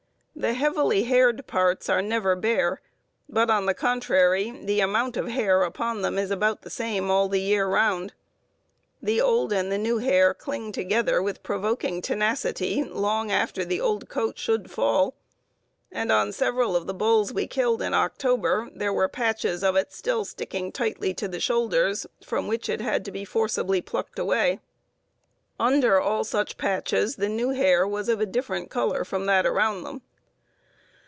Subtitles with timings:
[0.33, 2.81] The heavily haired parts are never bare,
[3.29, 7.29] but, on the contrary, the amount of hair upon them is about the same all
[7.29, 8.13] the year round.
[9.03, 14.09] The old and the new hair cling together with provoking tenacity long after the old
[14.09, 15.13] coat should fall,
[15.91, 19.93] and on several of the bulls we killed in October there were patches of it
[19.93, 24.59] still sticking tightly to the shoulders, from which it had to be forcibly plucked away.
[25.59, 29.83] Under all such patches the new hair was of a different color from that around
[29.83, 30.01] them.